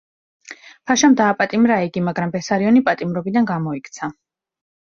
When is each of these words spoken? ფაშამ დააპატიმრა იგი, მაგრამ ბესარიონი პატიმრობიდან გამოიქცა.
ფაშამ 0.91 1.17
დააპატიმრა 1.19 1.77
იგი, 1.89 2.03
მაგრამ 2.07 2.33
ბესარიონი 2.39 2.81
პატიმრობიდან 2.89 3.51
გამოიქცა. 3.55 4.11